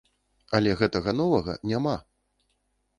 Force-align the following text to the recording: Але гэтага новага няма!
Але 0.59 0.71
гэтага 0.79 1.15
новага 1.21 1.57
няма! 1.73 1.95